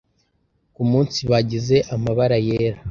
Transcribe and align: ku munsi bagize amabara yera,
ku 0.73 0.81
munsi 0.91 1.19
bagize 1.31 1.75
amabara 1.93 2.37
yera, 2.47 2.79